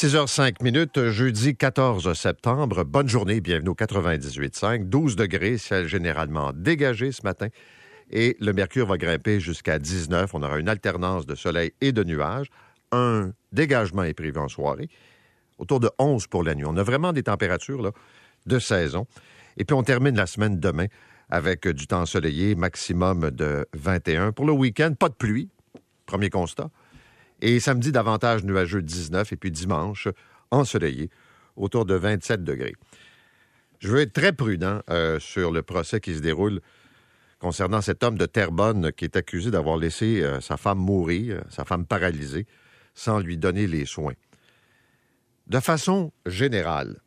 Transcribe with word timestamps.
6h05 0.00 0.62
minutes, 0.62 1.08
jeudi 1.08 1.56
14 1.56 2.12
septembre. 2.12 2.84
Bonne 2.84 3.08
journée, 3.08 3.40
bienvenue 3.40 3.70
au 3.70 3.74
98.5. 3.74 4.88
12 4.88 5.16
degrés, 5.16 5.58
ciel 5.58 5.88
généralement 5.88 6.52
dégagé 6.54 7.10
ce 7.10 7.22
matin. 7.24 7.48
Et 8.08 8.36
le 8.38 8.52
mercure 8.52 8.86
va 8.86 8.96
grimper 8.96 9.40
jusqu'à 9.40 9.80
19. 9.80 10.32
On 10.34 10.44
aura 10.44 10.60
une 10.60 10.68
alternance 10.68 11.26
de 11.26 11.34
soleil 11.34 11.72
et 11.80 11.90
de 11.90 12.04
nuages. 12.04 12.46
Un 12.92 13.32
dégagement 13.50 14.04
est 14.04 14.14
prévu 14.14 14.38
en 14.38 14.46
soirée. 14.46 14.88
Autour 15.58 15.80
de 15.80 15.90
11 15.98 16.28
pour 16.28 16.44
la 16.44 16.54
nuit. 16.54 16.64
On 16.64 16.76
a 16.76 16.84
vraiment 16.84 17.12
des 17.12 17.24
températures 17.24 17.92
de 18.46 18.58
saison. 18.60 19.08
Et 19.56 19.64
puis 19.64 19.74
on 19.74 19.82
termine 19.82 20.16
la 20.16 20.26
semaine 20.26 20.60
demain 20.60 20.86
avec 21.28 21.66
du 21.66 21.88
temps 21.88 22.02
ensoleillé, 22.02 22.54
maximum 22.54 23.32
de 23.32 23.66
21. 23.74 24.30
Pour 24.30 24.46
le 24.46 24.52
week-end, 24.52 24.92
pas 24.96 25.08
de 25.08 25.14
pluie. 25.14 25.48
Premier 26.06 26.30
constat. 26.30 26.70
Et 27.40 27.60
samedi, 27.60 27.92
davantage 27.92 28.44
nuageux 28.44 28.82
19. 28.82 29.32
Et 29.32 29.36
puis 29.36 29.50
dimanche, 29.50 30.08
ensoleillé, 30.50 31.10
autour 31.56 31.84
de 31.84 31.94
27 31.94 32.44
degrés. 32.44 32.74
Je 33.80 33.88
veux 33.88 34.00
être 34.00 34.12
très 34.12 34.32
prudent 34.32 34.80
euh, 34.90 35.20
sur 35.20 35.52
le 35.52 35.62
procès 35.62 36.00
qui 36.00 36.14
se 36.14 36.20
déroule 36.20 36.60
concernant 37.38 37.80
cet 37.80 38.02
homme 38.02 38.18
de 38.18 38.26
Terrebonne 38.26 38.92
qui 38.92 39.04
est 39.04 39.16
accusé 39.16 39.50
d'avoir 39.50 39.76
laissé 39.76 40.22
euh, 40.22 40.40
sa 40.40 40.56
femme 40.56 40.78
mourir, 40.78 41.36
euh, 41.36 41.40
sa 41.50 41.64
femme 41.64 41.86
paralysée, 41.86 42.46
sans 42.94 43.20
lui 43.20 43.36
donner 43.36 43.68
les 43.68 43.84
soins. 43.84 44.14
De 45.46 45.60
façon 45.60 46.12
générale, 46.26 47.00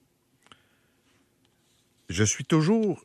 je 2.09 2.23
suis 2.23 2.45
toujours, 2.45 3.03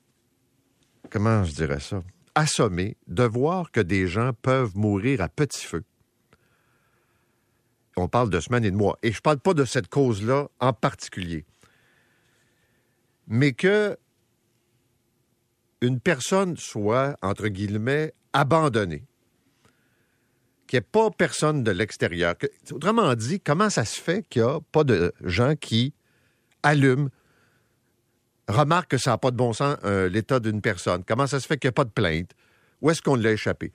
comment 1.10 1.42
je 1.42 1.52
dirais 1.52 1.80
ça, 1.80 2.02
assommé 2.36 2.96
de 3.08 3.24
voir 3.24 3.72
que 3.72 3.80
des 3.80 4.06
gens 4.06 4.32
peuvent 4.32 4.76
mourir 4.76 5.20
à 5.20 5.28
petit 5.28 5.66
feu 5.66 5.82
on 7.96 8.08
parle 8.08 8.30
de 8.30 8.40
semaines 8.40 8.64
et 8.64 8.70
de 8.70 8.76
mois. 8.76 8.98
Et 9.02 9.10
je 9.10 9.18
ne 9.18 9.22
parle 9.22 9.38
pas 9.38 9.54
de 9.54 9.64
cette 9.64 9.88
cause-là 9.88 10.48
en 10.60 10.72
particulier. 10.72 11.44
Mais 13.26 13.52
que 13.52 13.96
une 15.80 16.00
personne 16.00 16.56
soit, 16.56 17.16
entre 17.22 17.48
guillemets, 17.48 18.14
abandonnée, 18.32 19.04
qu'il 20.66 20.78
n'y 20.78 20.78
ait 20.78 20.88
pas 20.90 21.10
personne 21.10 21.62
de 21.62 21.70
l'extérieur. 21.70 22.34
Autrement 22.72 23.14
dit, 23.14 23.40
comment 23.40 23.70
ça 23.70 23.84
se 23.84 24.00
fait 24.00 24.26
qu'il 24.28 24.42
n'y 24.42 24.48
a 24.48 24.60
pas 24.72 24.84
de 24.84 25.12
gens 25.22 25.54
qui 25.54 25.94
allument, 26.62 27.08
remarquent 28.48 28.92
que 28.92 28.98
ça 28.98 29.10
n'a 29.10 29.18
pas 29.18 29.30
de 29.30 29.36
bon 29.36 29.52
sens 29.52 29.76
euh, 29.84 30.08
l'état 30.08 30.40
d'une 30.40 30.60
personne? 30.60 31.04
Comment 31.04 31.26
ça 31.26 31.40
se 31.40 31.46
fait 31.46 31.56
qu'il 31.56 31.68
n'y 31.68 31.72
a 31.72 31.72
pas 31.72 31.84
de 31.84 31.90
plainte? 31.90 32.32
Où 32.80 32.90
est-ce 32.90 33.02
qu'on 33.02 33.16
l'a 33.16 33.32
échappé? 33.32 33.72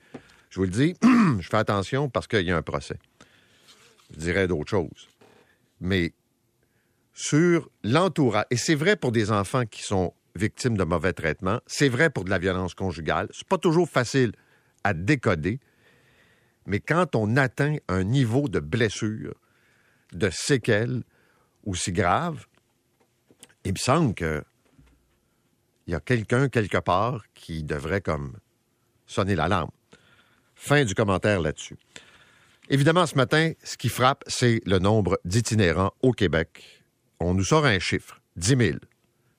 Je 0.50 0.56
vous 0.56 0.64
le 0.64 0.70
dis, 0.70 0.94
je 1.40 1.48
fais 1.48 1.56
attention 1.56 2.10
parce 2.10 2.26
qu'il 2.26 2.42
y 2.42 2.50
a 2.50 2.56
un 2.56 2.62
procès 2.62 2.98
dirais 4.18 4.48
d'autres 4.48 4.70
choses. 4.70 5.08
Mais 5.80 6.12
sur 7.14 7.70
l'entourage, 7.82 8.46
et 8.50 8.56
c'est 8.56 8.74
vrai 8.74 8.96
pour 8.96 9.12
des 9.12 9.30
enfants 9.30 9.66
qui 9.66 9.82
sont 9.82 10.14
victimes 10.34 10.76
de 10.76 10.84
mauvais 10.84 11.12
traitements, 11.12 11.60
c'est 11.66 11.88
vrai 11.88 12.10
pour 12.10 12.24
de 12.24 12.30
la 12.30 12.38
violence 12.38 12.74
conjugale, 12.74 13.28
c'est 13.32 13.46
pas 13.46 13.58
toujours 13.58 13.88
facile 13.88 14.32
à 14.84 14.94
décoder, 14.94 15.60
mais 16.66 16.80
quand 16.80 17.14
on 17.16 17.36
atteint 17.36 17.76
un 17.88 18.04
niveau 18.04 18.48
de 18.48 18.60
blessure, 18.60 19.34
de 20.12 20.30
séquelles 20.30 21.02
aussi 21.64 21.92
grave, 21.92 22.46
il 23.64 23.72
me 23.72 23.78
semble 23.78 24.14
que 24.14 24.42
il 25.86 25.92
y 25.92 25.96
a 25.96 26.00
quelqu'un 26.00 26.48
quelque 26.48 26.78
part 26.78 27.24
qui 27.34 27.64
devrait 27.64 28.00
comme 28.00 28.36
sonner 29.06 29.34
l'alarme. 29.34 29.70
Fin 30.54 30.84
du 30.84 30.94
commentaire 30.94 31.40
là-dessus. 31.40 31.76
Évidemment, 32.68 33.06
ce 33.06 33.16
matin, 33.16 33.52
ce 33.64 33.76
qui 33.76 33.88
frappe, 33.88 34.22
c'est 34.28 34.60
le 34.66 34.78
nombre 34.78 35.18
d'itinérants 35.24 35.92
au 36.00 36.12
Québec. 36.12 36.84
On 37.18 37.34
nous 37.34 37.44
sort 37.44 37.66
un 37.66 37.78
chiffre, 37.80 38.20
10 38.36 38.56
000. 38.56 38.78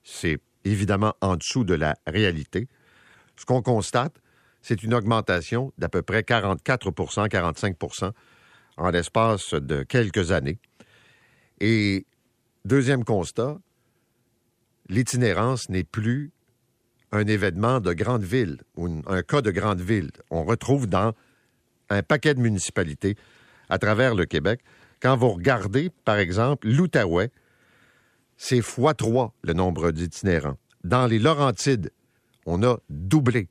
C'est 0.02 0.38
évidemment 0.64 1.14
en 1.20 1.36
dessous 1.36 1.64
de 1.64 1.74
la 1.74 1.96
réalité. 2.06 2.68
Ce 3.36 3.44
qu'on 3.46 3.62
constate, 3.62 4.14
c'est 4.60 4.82
une 4.82 4.94
augmentation 4.94 5.72
d'à 5.78 5.88
peu 5.88 6.02
près 6.02 6.20
44% 6.20 7.28
45% 7.28 8.12
en 8.76 8.90
l'espace 8.90 9.54
de 9.54 9.82
quelques 9.82 10.30
années. 10.30 10.58
Et 11.60 12.06
deuxième 12.64 13.04
constat, 13.04 13.58
l'itinérance 14.88 15.68
n'est 15.70 15.84
plus 15.84 16.32
un 17.10 17.26
événement 17.26 17.80
de 17.80 17.92
grande 17.92 18.24
ville 18.24 18.60
ou 18.76 19.02
un 19.06 19.22
cas 19.22 19.40
de 19.40 19.50
grande 19.50 19.80
ville. 19.80 20.10
On 20.30 20.44
retrouve 20.44 20.86
dans 20.86 21.14
un 21.90 22.02
paquet 22.02 22.34
de 22.34 22.40
municipalités 22.40 23.16
à 23.68 23.78
travers 23.78 24.14
le 24.14 24.24
Québec. 24.26 24.60
Quand 25.00 25.16
vous 25.16 25.30
regardez, 25.30 25.90
par 26.04 26.16
exemple, 26.16 26.68
l'Outaouais, 26.68 27.30
c'est 28.36 28.62
fois 28.62 28.94
trois 28.94 29.34
le 29.42 29.52
nombre 29.52 29.90
d'itinérants. 29.90 30.58
Dans 30.82 31.06
les 31.06 31.18
Laurentides, 31.18 31.90
on 32.46 32.62
a 32.62 32.78
doublé. 32.88 33.48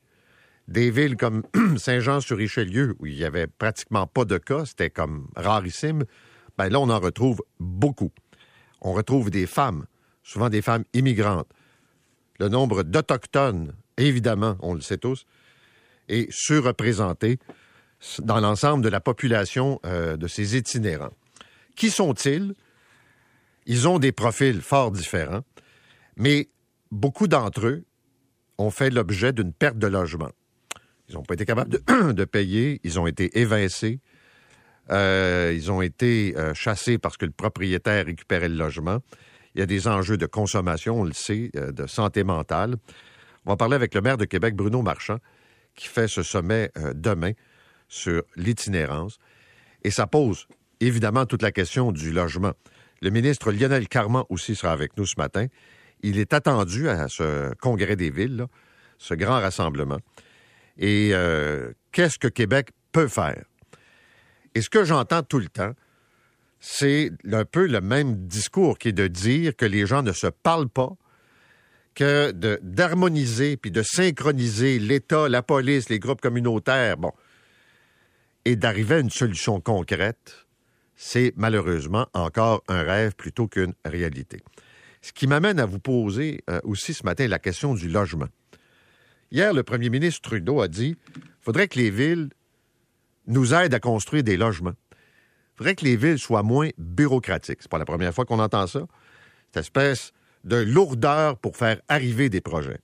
Des 0.68 0.92
villes 0.92 1.18
comme 1.18 1.44
Saint-Jean-sur-Richelieu, 1.78 2.96
où 3.00 3.06
il 3.06 3.16
n'y 3.16 3.24
avait 3.24 3.48
pratiquement 3.48 4.08
pas 4.08 4.26
de 4.26 4.38
cas, 4.38 4.66
c'était 4.66 4.90
comme 4.90 5.28
rarissime, 5.36 6.04
ben 6.58 6.70
là, 6.70 6.80
on 6.80 6.90
en 6.90 7.00
retrouve 7.00 7.42
beaucoup. 7.60 8.12
On 8.82 8.94
retrouve 8.94 9.30
des 9.30 9.48
femmes, 9.48 9.86
souvent 10.24 10.50
des 10.50 10.62
femmes 10.62 10.84
immigrantes. 10.94 11.50
Le 12.40 12.50
nombre 12.50 12.84
d'Autochtones, 12.84 13.74
évidemment, 13.98 14.58
on 14.62 14.74
le 14.74 14.82
sait 14.82 14.98
tous, 14.98 15.26
est 16.08 16.32
surreprésenté 16.32 17.40
dans 18.20 18.40
l'ensemble 18.40 18.84
de 18.84 18.90
la 18.90 19.00
population 19.00 19.80
euh, 19.86 20.18
de 20.18 20.28
ces 20.28 20.58
itinérants. 20.58 21.14
Qui 21.76 21.90
sont-ils? 21.90 22.54
Ils 23.66 23.88
ont 23.88 24.00
des 24.00 24.12
profils 24.12 24.62
fort 24.62 24.92
différents, 24.92 25.44
mais 26.18 26.50
beaucoup 26.92 27.28
d'entre 27.28 27.66
eux 27.66 27.84
ont 28.58 28.72
fait 28.72 28.90
l'objet 28.90 29.34
d'une 29.34 29.54
perte 29.54 29.78
de 29.78 29.88
logement. 29.88 30.32
Ils 31.10 31.16
n'ont 31.16 31.24
pas 31.24 31.34
été 31.34 31.46
capables 31.46 31.80
de, 32.14 32.26
payer, 32.26 32.80
ils 32.84 33.00
ont 33.00 33.08
été 33.08 33.40
évincés, 33.40 34.00
euh, 34.92 35.54
ils 35.56 35.72
ont 35.72 35.82
été 35.82 36.36
euh, 36.38 36.54
chassés 36.54 36.98
parce 36.98 37.18
que 37.18 37.26
le 37.26 37.32
propriétaire 37.32 38.06
récupérait 38.06 38.50
le 38.50 38.56
logement. 38.56 39.00
Il 39.56 39.60
y 39.60 39.62
a 39.62 39.66
des 39.66 39.88
enjeux 39.88 40.18
de 40.18 40.26
consommation, 40.26 41.02
on 41.02 41.04
le 41.04 41.14
sait, 41.14 41.52
de 41.54 41.88
santé 41.88 42.24
mentale. 42.24 42.76
On 43.46 43.52
va 43.52 43.56
parler 43.56 43.76
avec 43.76 43.94
le 43.94 44.02
maire 44.02 44.18
de 44.18 44.26
Québec, 44.26 44.56
Bruno 44.56 44.82
Marchand, 44.82 45.20
qui 45.76 45.88
fait 45.88 46.08
ce 46.08 46.24
sommet 46.24 46.72
demain 46.96 47.34
sur 47.94 48.24
l'itinérance. 48.36 49.20
Et 49.84 49.92
ça 49.92 50.08
pose 50.08 50.48
évidemment 50.80 51.26
toute 51.28 51.44
la 51.44 51.52
question 51.52 51.92
du 51.92 52.12
logement. 52.12 52.54
Le 53.02 53.12
ministre 53.12 53.52
Lionel 53.52 53.88
Carman 53.88 54.24
aussi 54.30 54.56
sera 54.56 54.74
avec 54.74 54.98
nous 54.98 55.06
ce 55.06 55.16
matin. 55.18 55.46
Il 56.02 56.18
est 56.18 56.34
attendu 56.34 56.90
à 56.90 57.08
ce 57.08 57.54
congrès 57.56 57.96
des 57.96 58.10
villes, 58.10 58.48
ce 58.98 59.14
grand 59.14 59.40
rassemblement. 59.40 60.00
Et 60.78 61.12
euh, 61.14 61.72
qu'est-ce 61.92 62.18
que 62.18 62.28
Québec 62.28 62.70
peut 62.92 63.08
faire? 63.08 63.44
Et 64.56 64.62
ce 64.62 64.70
que 64.70 64.84
j'entends 64.84 65.22
tout 65.22 65.40
le 65.40 65.50
temps, 65.50 65.74
c'est 66.60 67.12
un 67.32 67.46
peu 67.46 67.68
le 67.68 67.80
même 67.80 68.26
discours 68.26 68.80
qui 68.80 68.90
est 68.90 68.94
de 68.94 69.08
dire 69.08 69.56
que 69.56 69.66
les 69.66 69.86
gens 69.86 70.02
ne 70.02 70.14
se 70.14 70.28
parlent 70.28 70.70
pas, 70.70 70.94
que 71.94 72.32
d'harmoniser 72.64 73.56
puis 73.58 73.70
de 73.70 73.84
synchroniser 73.84 74.80
l'État, 74.80 75.30
la 75.30 75.44
police, 75.44 75.90
les 75.90 76.00
groupes 76.00 76.22
communautaires. 76.22 76.98
Bon, 76.98 77.12
et 78.46 78.56
d'arriver 78.56 78.96
à 78.96 79.00
une 79.00 79.10
solution 79.10 79.60
concrète, 79.62 80.46
c'est 80.96 81.34
malheureusement 81.36 82.08
encore 82.14 82.64
un 82.68 82.84
rêve 82.84 83.16
plutôt 83.16 83.48
qu'une 83.48 83.74
réalité. 83.86 84.42
Ce 85.02 85.12
qui 85.12 85.28
m'amène 85.28 85.60
à 85.60 85.66
vous 85.66 85.80
poser 85.80 86.42
euh, 86.50 86.60
aussi 86.64 86.94
ce 86.94 87.04
matin 87.04 87.28
la 87.28 87.40
question 87.40 87.74
du 87.74 87.90
logement. 87.90 88.28
Hier, 89.32 89.54
le 89.54 89.64
premier 89.64 89.90
ministre 89.90 90.22
Trudeau 90.22 90.62
a 90.62 90.68
dit 90.68 90.96
qu'il 91.14 91.24
faudrait 91.42 91.68
que 91.68 91.80
les 91.80 91.90
villes 91.90 92.30
nous 93.28 93.54
aident 93.54 93.74
à 93.74 93.80
construire 93.80 94.24
des 94.24 94.38
logements. 94.38 94.76
Il 94.92 95.58
faudrait 95.58 95.76
que 95.76 95.86
les 95.86 95.96
villes 95.96 96.20
soient 96.20 96.44
moins 96.44 96.70
bureaucratiques. 96.78 97.60
C'est 97.62 97.72
pas 97.72 97.78
la 97.78 97.86
première 97.86 98.14
fois 98.14 98.26
qu'on 98.26 98.40
entend 98.40 98.68
ça. 98.68 98.86
Cette 99.48 99.64
espèce 99.64 100.14
de 100.44 100.58
lourdeur 100.58 101.38
pour 101.38 101.58
faire 101.58 101.82
arriver 101.88 102.30
des 102.30 102.42
projets. 102.42 102.80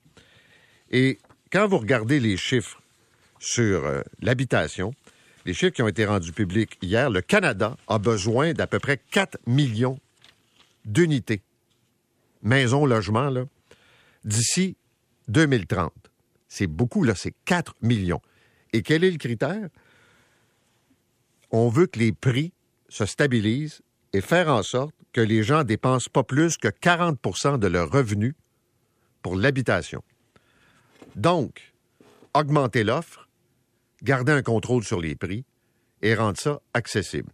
Et 0.90 1.18
quand 1.52 1.68
vous 1.68 1.78
regardez 1.78 2.20
les 2.20 2.36
chiffres 2.36 2.82
sur 3.38 3.84
euh, 3.84 4.02
l'habitation, 4.20 4.92
les 5.50 5.54
chiffres 5.54 5.72
qui 5.72 5.82
ont 5.82 5.88
été 5.88 6.04
rendus 6.04 6.30
publics 6.30 6.78
hier, 6.80 7.10
le 7.10 7.22
Canada 7.22 7.76
a 7.88 7.98
besoin 7.98 8.52
d'à 8.52 8.68
peu 8.68 8.78
près 8.78 8.98
4 9.10 9.36
millions 9.48 9.98
d'unités, 10.84 11.42
maisons, 12.40 12.86
logements, 12.86 13.32
d'ici 14.22 14.76
2030. 15.26 15.92
C'est 16.46 16.68
beaucoup, 16.68 17.02
là, 17.02 17.16
c'est 17.16 17.34
4 17.46 17.74
millions. 17.82 18.22
Et 18.72 18.82
quel 18.82 19.02
est 19.02 19.10
le 19.10 19.18
critère? 19.18 19.68
On 21.50 21.68
veut 21.68 21.88
que 21.88 21.98
les 21.98 22.12
prix 22.12 22.52
se 22.88 23.04
stabilisent 23.04 23.82
et 24.12 24.20
faire 24.20 24.50
en 24.50 24.62
sorte 24.62 24.94
que 25.12 25.20
les 25.20 25.42
gens 25.42 25.64
dépensent 25.64 26.10
pas 26.12 26.22
plus 26.22 26.58
que 26.58 26.68
40% 26.68 27.58
de 27.58 27.66
leurs 27.66 27.90
revenus 27.90 28.34
pour 29.20 29.34
l'habitation. 29.34 30.04
Donc, 31.16 31.72
augmenter 32.34 32.84
l'offre, 32.84 33.28
garder 34.02 34.32
un 34.32 34.42
contrôle 34.42 34.84
sur 34.84 35.00
les 35.00 35.14
prix 35.14 35.44
et 36.02 36.14
rendre 36.14 36.38
ça 36.38 36.60
accessible. 36.74 37.30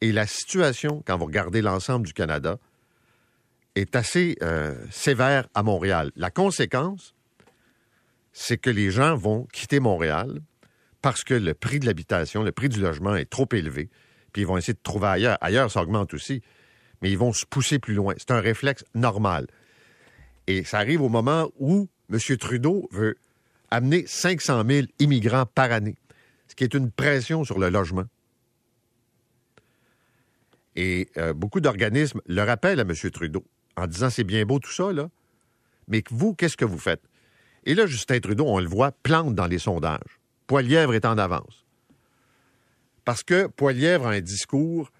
Et 0.00 0.12
la 0.12 0.26
situation, 0.26 1.02
quand 1.06 1.16
vous 1.16 1.26
regardez 1.26 1.62
l'ensemble 1.62 2.06
du 2.06 2.12
Canada, 2.12 2.58
est 3.74 3.96
assez 3.96 4.36
euh, 4.42 4.74
sévère 4.90 5.48
à 5.54 5.62
Montréal. 5.62 6.12
La 6.16 6.30
conséquence, 6.30 7.14
c'est 8.32 8.58
que 8.58 8.70
les 8.70 8.90
gens 8.90 9.16
vont 9.16 9.46
quitter 9.52 9.80
Montréal 9.80 10.40
parce 11.02 11.24
que 11.24 11.34
le 11.34 11.54
prix 11.54 11.80
de 11.80 11.86
l'habitation, 11.86 12.42
le 12.42 12.52
prix 12.52 12.68
du 12.68 12.80
logement 12.80 13.14
est 13.14 13.28
trop 13.28 13.48
élevé, 13.52 13.90
puis 14.32 14.42
ils 14.42 14.46
vont 14.46 14.56
essayer 14.56 14.74
de 14.74 14.82
trouver 14.82 15.06
ailleurs. 15.08 15.38
Ailleurs, 15.40 15.70
ça 15.70 15.82
augmente 15.82 16.14
aussi, 16.14 16.42
mais 17.02 17.10
ils 17.10 17.18
vont 17.18 17.32
se 17.32 17.44
pousser 17.44 17.78
plus 17.78 17.94
loin. 17.94 18.14
C'est 18.16 18.30
un 18.30 18.40
réflexe 18.40 18.84
normal. 18.94 19.46
Et 20.46 20.64
ça 20.64 20.78
arrive 20.78 21.02
au 21.02 21.08
moment 21.08 21.50
où 21.58 21.88
M. 22.12 22.18
Trudeau 22.38 22.88
veut 22.90 23.16
amener 23.70 24.04
500 24.06 24.64
000 24.68 24.86
immigrants 24.98 25.46
par 25.46 25.72
année, 25.72 25.96
ce 26.48 26.54
qui 26.54 26.64
est 26.64 26.74
une 26.74 26.90
pression 26.90 27.44
sur 27.44 27.58
le 27.58 27.68
logement. 27.68 28.04
Et 30.76 31.08
euh, 31.16 31.32
beaucoup 31.32 31.60
d'organismes 31.60 32.20
le 32.26 32.42
rappellent 32.42 32.80
à 32.80 32.82
M. 32.82 32.94
Trudeau 33.10 33.44
en 33.76 33.86
disant 33.86 34.10
c'est 34.10 34.24
bien 34.24 34.44
beau 34.44 34.58
tout 34.58 34.72
ça, 34.72 34.92
là, 34.92 35.08
mais 35.88 36.02
vous, 36.10 36.34
qu'est-ce 36.34 36.56
que 36.56 36.64
vous 36.64 36.78
faites? 36.78 37.02
Et 37.64 37.74
là, 37.74 37.86
Justin 37.86 38.20
Trudeau, 38.20 38.44
on 38.46 38.58
le 38.58 38.68
voit, 38.68 38.92
plante 38.92 39.34
dans 39.34 39.46
les 39.46 39.58
sondages. 39.58 40.20
Poilièvre 40.46 40.94
est 40.94 41.04
en 41.04 41.16
avance. 41.18 41.64
Parce 43.04 43.22
que 43.22 43.46
Poilièvre 43.46 44.06
a 44.06 44.10
un 44.12 44.20
discours 44.20 44.90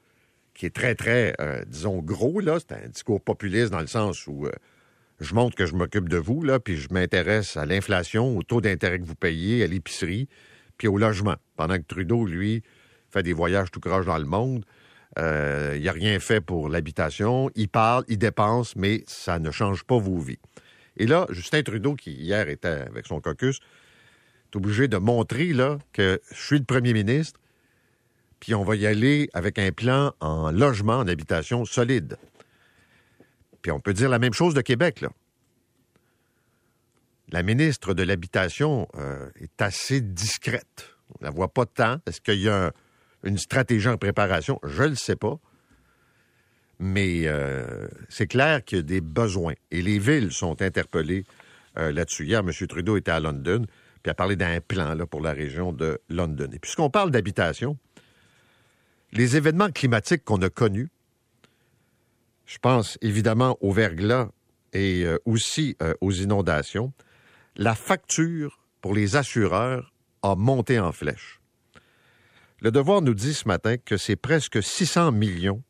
qui 0.54 0.66
est 0.66 0.74
très, 0.74 0.94
très, 0.94 1.34
euh, 1.40 1.64
disons, 1.66 1.98
gros, 1.98 2.40
là. 2.40 2.58
C'est 2.60 2.72
un 2.72 2.88
discours 2.88 3.20
populiste 3.20 3.70
dans 3.70 3.80
le 3.80 3.86
sens 3.86 4.26
où 4.26 4.46
euh, 4.46 4.52
je 5.20 5.34
montre 5.34 5.56
que 5.56 5.66
je 5.66 5.74
m'occupe 5.74 6.08
de 6.08 6.16
vous, 6.16 6.42
là, 6.42 6.60
puis 6.60 6.76
je 6.76 6.88
m'intéresse 6.92 7.56
à 7.56 7.66
l'inflation, 7.66 8.36
au 8.36 8.42
taux 8.42 8.60
d'intérêt 8.60 8.98
que 8.98 9.04
vous 9.04 9.14
payez, 9.14 9.62
à 9.64 9.66
l'épicerie, 9.66 10.28
puis 10.78 10.88
au 10.88 10.98
logement. 10.98 11.36
Pendant 11.56 11.76
que 11.76 11.84
Trudeau, 11.86 12.26
lui, 12.26 12.62
fait 13.10 13.22
des 13.22 13.32
voyages 13.32 13.70
tout 13.70 13.80
croche 13.80 14.06
dans 14.06 14.18
le 14.18 14.24
monde, 14.24 14.64
euh, 15.18 15.74
il 15.76 15.84
n'a 15.84 15.92
rien 15.92 16.18
fait 16.18 16.40
pour 16.40 16.68
l'habitation. 16.68 17.50
Il 17.54 17.68
parle, 17.68 18.04
il 18.08 18.18
dépense, 18.18 18.74
mais 18.76 19.04
ça 19.06 19.38
ne 19.38 19.50
change 19.50 19.84
pas 19.84 19.98
vos 19.98 20.18
vies. 20.18 20.40
Et 20.96 21.06
là, 21.06 21.26
Justin 21.30 21.62
Trudeau, 21.62 21.94
qui 21.94 22.12
hier 22.12 22.48
était 22.48 22.68
avec 22.68 23.06
son 23.06 23.20
caucus, 23.20 23.60
est 24.52 24.56
obligé 24.56 24.88
de 24.88 24.96
montrer 24.96 25.52
là, 25.52 25.78
que 25.92 26.20
je 26.30 26.40
suis 26.40 26.58
le 26.58 26.64
premier 26.64 26.92
ministre, 26.92 27.40
puis 28.40 28.54
on 28.54 28.62
va 28.62 28.76
y 28.76 28.86
aller 28.86 29.28
avec 29.32 29.58
un 29.58 29.72
plan 29.72 30.12
en 30.20 30.50
logement, 30.50 30.98
en 30.98 31.08
habitation 31.08 31.64
solide. 31.64 32.18
Puis 33.62 33.72
on 33.72 33.80
peut 33.80 33.94
dire 33.94 34.08
la 34.08 34.18
même 34.18 34.34
chose 34.34 34.54
de 34.54 34.60
Québec, 34.60 35.00
là. 35.00 35.10
La 37.30 37.42
ministre 37.42 37.94
de 37.94 38.02
l'Habitation 38.02 38.86
euh, 38.96 39.28
est 39.40 39.62
assez 39.62 40.00
discrète. 40.00 40.90
On 41.10 41.14
ne 41.20 41.26
la 41.26 41.30
voit 41.30 41.52
pas 41.52 41.66
tant. 41.66 41.98
Est-ce 42.06 42.20
qu'il 42.20 42.40
y 42.40 42.48
a 42.48 42.66
un, 42.66 42.72
une 43.22 43.38
stratégie 43.38 43.88
en 43.88 43.96
préparation? 43.96 44.60
Je 44.62 44.82
ne 44.82 44.88
le 44.88 44.94
sais 44.94 45.16
pas. 45.16 45.38
Mais 46.78 47.22
euh, 47.26 47.88
c'est 48.08 48.26
clair 48.26 48.62
qu'il 48.62 48.78
y 48.78 48.80
a 48.80 48.82
des 48.82 49.00
besoins. 49.00 49.54
Et 49.70 49.80
les 49.80 49.98
villes 49.98 50.32
sont 50.32 50.60
interpellées 50.60 51.24
euh, 51.78 51.92
là-dessus. 51.92 52.26
Hier, 52.26 52.40
M. 52.40 52.50
Trudeau 52.68 52.96
était 52.96 53.12
à 53.12 53.20
London, 53.20 53.64
puis 54.02 54.10
a 54.10 54.14
parlé 54.14 54.36
d'un 54.36 54.60
plan 54.60 54.94
là, 54.94 55.06
pour 55.06 55.22
la 55.22 55.32
région 55.32 55.72
de 55.72 56.00
London. 56.10 56.50
Et 56.52 56.58
puisqu'on 56.58 56.90
parle 56.90 57.10
d'habitation, 57.10 57.78
les 59.12 59.36
événements 59.36 59.70
climatiques 59.70 60.24
qu'on 60.24 60.42
a 60.42 60.50
connus, 60.50 60.90
je 62.44 62.58
pense 62.58 62.98
évidemment 63.00 63.56
au 63.62 63.72
verglas 63.72 64.28
et 64.74 65.06
aussi 65.24 65.78
aux 66.00 66.10
inondations, 66.10 66.92
la 67.56 67.74
facture 67.74 68.60
pour 68.80 68.94
les 68.94 69.16
assureurs 69.16 69.92
a 70.22 70.34
monté 70.34 70.78
en 70.78 70.92
flèche. 70.92 71.40
Le 72.60 72.70
devoir 72.70 73.02
nous 73.02 73.14
dit 73.14 73.34
ce 73.34 73.46
matin 73.46 73.76
que 73.76 73.96
c'est 73.96 74.16
presque 74.16 74.62
600 74.62 75.12
millions 75.12 75.62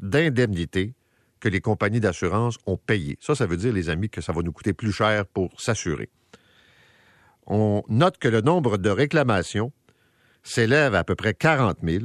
d'indemnités 0.00 0.94
que 1.40 1.48
les 1.48 1.60
compagnies 1.60 2.00
d'assurance 2.00 2.58
ont 2.66 2.76
payées. 2.76 3.16
Ça, 3.20 3.34
ça 3.34 3.46
veut 3.46 3.56
dire, 3.56 3.72
les 3.72 3.88
amis, 3.88 4.10
que 4.10 4.20
ça 4.20 4.32
va 4.32 4.42
nous 4.42 4.52
coûter 4.52 4.72
plus 4.72 4.92
cher 4.92 5.26
pour 5.26 5.60
s'assurer. 5.60 6.10
On 7.46 7.82
note 7.88 8.18
que 8.18 8.28
le 8.28 8.40
nombre 8.40 8.76
de 8.76 8.90
réclamations 8.90 9.72
s'élève 10.42 10.94
à 10.94 11.04
peu 11.04 11.14
près 11.14 11.34
40 11.34 11.78
000 11.82 12.04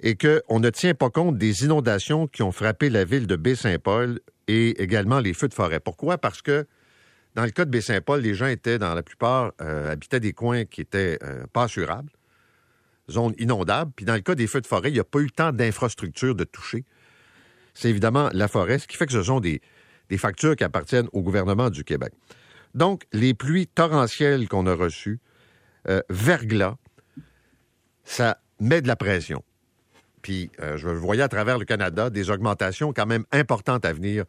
et 0.00 0.16
qu'on 0.16 0.60
ne 0.60 0.70
tient 0.70 0.94
pas 0.94 1.10
compte 1.10 1.38
des 1.38 1.64
inondations 1.64 2.26
qui 2.26 2.42
ont 2.42 2.52
frappé 2.52 2.90
la 2.90 3.04
ville 3.04 3.26
de 3.26 3.36
Baie-Saint-Paul 3.36 4.20
et 4.48 4.82
également 4.82 5.20
les 5.20 5.34
feux 5.34 5.48
de 5.48 5.54
forêt. 5.54 5.80
Pourquoi? 5.80 6.18
Parce 6.18 6.42
que 6.42 6.66
dans 7.34 7.44
le 7.44 7.50
cas 7.50 7.64
de 7.64 7.70
Baie-Saint-Paul, 7.70 8.20
les 8.20 8.34
gens 8.34 8.46
étaient, 8.46 8.78
dans 8.78 8.94
la 8.94 9.02
plupart, 9.02 9.52
euh, 9.60 9.90
habitaient 9.90 10.20
des 10.20 10.32
coins 10.32 10.64
qui 10.64 10.80
étaient 10.80 11.18
euh, 11.22 11.44
pas 11.52 11.64
assurables 11.64 12.10
zone 13.10 13.34
inondable. 13.38 13.92
Puis 13.94 14.06
dans 14.06 14.14
le 14.14 14.20
cas 14.20 14.34
des 14.34 14.46
feux 14.46 14.62
de 14.62 14.66
forêt, 14.66 14.88
il 14.88 14.94
n'y 14.94 15.00
a 15.00 15.04
pas 15.04 15.18
eu 15.18 15.30
tant 15.30 15.52
d'infrastructures 15.52 16.34
de 16.34 16.44
toucher. 16.44 16.84
C'est 17.74 17.90
évidemment 17.90 18.30
la 18.32 18.48
forêt, 18.48 18.78
ce 18.78 18.86
qui 18.86 18.96
fait 18.96 19.04
que 19.04 19.12
ce 19.12 19.22
sont 19.22 19.40
des, 19.40 19.60
factures 20.16 20.56
qui 20.56 20.64
appartiennent 20.64 21.08
au 21.12 21.20
gouvernement 21.20 21.68
du 21.68 21.84
Québec. 21.84 22.12
Donc, 22.74 23.02
les 23.12 23.34
pluies 23.34 23.66
torrentielles 23.66 24.48
qu'on 24.48 24.66
a 24.66 24.74
reçues, 24.74 25.18
euh, 25.88 26.00
verglas, 26.08 26.76
ça 28.04 28.38
met 28.60 28.80
de 28.80 28.88
la 28.88 28.96
pression. 28.96 29.42
Puis, 30.22 30.50
je 30.58 30.88
voyais 30.88 31.22
à 31.22 31.28
travers 31.28 31.58
le 31.58 31.66
Canada 31.66 32.08
des 32.08 32.30
augmentations 32.30 32.94
quand 32.94 33.04
même 33.04 33.24
importantes 33.32 33.84
à 33.84 33.92
venir 33.92 34.24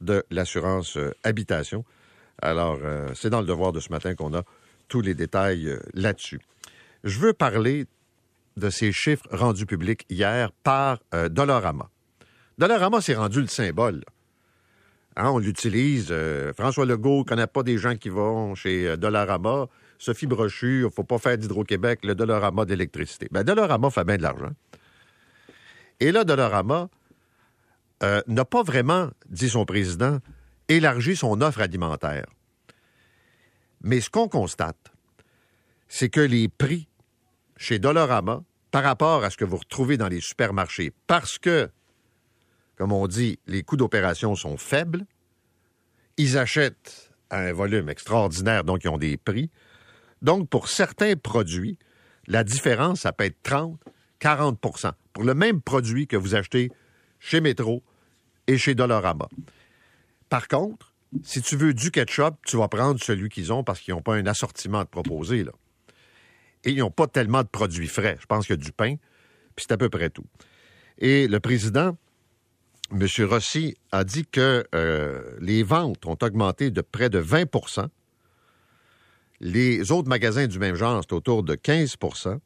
de 0.00 0.22
l'assurance 0.30 0.96
habitation. 1.24 1.84
Alors, 2.42 2.78
c'est 3.14 3.30
dans 3.30 3.40
le 3.40 3.46
devoir 3.46 3.72
de 3.72 3.80
ce 3.80 3.90
matin 3.90 4.14
qu'on 4.14 4.34
a 4.34 4.42
tous 4.88 5.00
les 5.00 5.14
détails 5.14 5.78
là-dessus. 5.94 6.40
Je 7.04 7.18
veux 7.18 7.32
parler 7.32 7.86
de 8.56 8.70
ces 8.70 8.92
chiffres 8.92 9.26
rendus 9.30 9.66
publics 9.66 10.04
hier 10.10 10.52
par 10.62 10.98
euh, 11.14 11.28
Dollarama. 11.28 11.90
Dollarama 12.58 13.00
s'est 13.00 13.14
rendu 13.14 13.40
le 13.40 13.46
symbole. 13.46 14.04
Hein, 15.16 15.30
on 15.30 15.38
l'utilise. 15.38 16.08
Euh, 16.10 16.52
François 16.52 16.84
Legault 16.84 17.20
ne 17.20 17.24
connaît 17.24 17.46
pas 17.46 17.62
des 17.62 17.78
gens 17.78 17.96
qui 17.96 18.10
vont 18.10 18.54
chez 18.54 18.86
euh, 18.86 18.96
Dollarama. 18.96 19.66
Sophie 19.98 20.26
Brochu, 20.26 20.80
il 20.80 20.84
ne 20.84 20.88
faut 20.90 21.04
pas 21.04 21.18
faire 21.18 21.36
d'Hydro-Québec, 21.36 22.00
le 22.04 22.14
Dollarama 22.14 22.64
d'électricité. 22.64 23.28
Ben, 23.30 23.42
Dollarama 23.42 23.90
fait 23.90 24.04
bien 24.04 24.16
de 24.16 24.22
l'argent. 24.22 24.50
Et 25.98 26.12
là, 26.12 26.24
Dollarama 26.24 26.88
n'a 28.26 28.46
pas 28.46 28.62
vraiment, 28.62 29.10
dit 29.28 29.50
son 29.50 29.66
président, 29.66 30.20
élargi 30.70 31.16
son 31.16 31.40
offre 31.40 31.60
alimentaire. 31.60 32.26
Mais 33.82 34.00
ce 34.00 34.08
qu'on 34.08 34.28
constate, 34.28 34.92
c'est 35.88 36.08
que 36.08 36.20
les 36.20 36.48
prix 36.48 36.88
chez 37.56 37.78
Dollarama 37.78 38.42
par 38.70 38.84
rapport 38.84 39.24
à 39.24 39.30
ce 39.30 39.36
que 39.36 39.44
vous 39.44 39.56
retrouvez 39.56 39.96
dans 39.96 40.08
les 40.08 40.20
supermarchés 40.20 40.92
parce 41.06 41.38
que, 41.38 41.68
comme 42.76 42.92
on 42.92 43.06
dit, 43.08 43.38
les 43.46 43.62
coûts 43.62 43.76
d'opération 43.76 44.36
sont 44.36 44.56
faibles. 44.56 45.04
Ils 46.16 46.38
achètent 46.38 47.10
à 47.30 47.40
un 47.40 47.52
volume 47.52 47.88
extraordinaire, 47.88 48.64
donc 48.64 48.84
ils 48.84 48.88
ont 48.88 48.98
des 48.98 49.16
prix. 49.16 49.50
Donc, 50.22 50.48
pour 50.48 50.68
certains 50.68 51.16
produits, 51.16 51.78
la 52.26 52.44
différence, 52.44 53.00
ça 53.00 53.12
peut 53.12 53.24
être 53.24 53.42
30, 53.42 53.80
40% 54.20 54.92
pour 55.12 55.24
le 55.24 55.34
même 55.34 55.60
produit 55.60 56.06
que 56.06 56.16
vous 56.16 56.34
achetez 56.34 56.70
chez 57.18 57.40
Metro 57.40 57.82
et 58.46 58.58
chez 58.58 58.74
Dollarama. 58.74 59.28
Par 60.30 60.48
contre, 60.48 60.94
si 61.24 61.42
tu 61.42 61.56
veux 61.56 61.74
du 61.74 61.90
ketchup, 61.90 62.36
tu 62.46 62.56
vas 62.56 62.68
prendre 62.68 63.02
celui 63.02 63.28
qu'ils 63.28 63.52
ont 63.52 63.64
parce 63.64 63.80
qu'ils 63.80 63.92
n'ont 63.92 64.00
pas 64.00 64.14
un 64.14 64.26
assortiment 64.26 64.78
à 64.78 64.84
te 64.84 64.90
proposer. 64.90 65.44
Et 66.64 66.70
ils 66.70 66.78
n'ont 66.78 66.92
pas 66.92 67.08
tellement 67.08 67.42
de 67.42 67.48
produits 67.48 67.88
frais. 67.88 68.16
Je 68.20 68.26
pense 68.26 68.46
qu'il 68.46 68.54
y 68.54 68.58
a 68.58 68.62
du 68.62 68.72
pain, 68.72 68.94
puis 69.56 69.66
c'est 69.66 69.72
à 69.72 69.76
peu 69.76 69.90
près 69.90 70.08
tout. 70.08 70.24
Et 70.98 71.26
le 71.26 71.40
président, 71.40 71.98
M. 72.92 73.06
Rossi, 73.28 73.76
a 73.90 74.04
dit 74.04 74.24
que 74.24 74.64
euh, 74.74 75.36
les 75.40 75.64
ventes 75.64 76.06
ont 76.06 76.18
augmenté 76.22 76.70
de 76.70 76.80
près 76.80 77.10
de 77.10 77.20
20% 77.20 77.88
Les 79.40 79.90
autres 79.90 80.08
magasins 80.08 80.46
du 80.46 80.60
même 80.60 80.76
genre, 80.76 81.02
c'est 81.02 81.12
autour 81.12 81.42
de 81.42 81.56
15% 81.56 82.38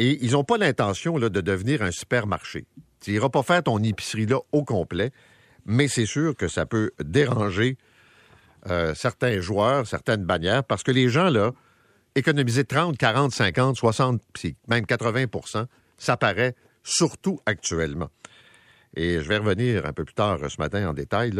Et 0.00 0.24
ils 0.24 0.32
n'ont 0.32 0.44
pas 0.44 0.58
l'intention 0.58 1.16
de 1.16 1.28
devenir 1.28 1.82
un 1.82 1.92
supermarché. 1.92 2.66
Tu 3.00 3.12
n'iras 3.12 3.28
pas 3.28 3.44
faire 3.44 3.62
ton 3.62 3.80
épicerie 3.82 4.26
là 4.26 4.40
au 4.50 4.64
complet, 4.64 5.12
mais 5.70 5.88
c'est 5.88 6.06
sûr 6.06 6.36
que 6.36 6.48
ça 6.48 6.66
peut 6.66 6.90
déranger 7.02 7.78
euh, 8.68 8.94
certains 8.94 9.40
joueurs, 9.40 9.86
certaines 9.86 10.24
bannières, 10.24 10.64
parce 10.64 10.82
que 10.82 10.90
les 10.90 11.08
gens, 11.08 11.30
là, 11.30 11.52
économiser 12.14 12.64
30, 12.64 12.98
40, 12.98 13.32
50, 13.32 13.76
60, 13.76 14.20
même 14.68 14.84
80% 14.84 15.66
ça 16.00 16.16
paraît 16.16 16.56
surtout 16.82 17.40
actuellement. 17.46 18.10
Et 18.96 19.20
je 19.20 19.28
vais 19.28 19.36
revenir 19.36 19.86
un 19.86 19.92
peu 19.92 20.04
plus 20.04 20.14
tard 20.14 20.38
ce 20.48 20.60
matin 20.60 20.88
en 20.88 20.94
détail 20.94 21.32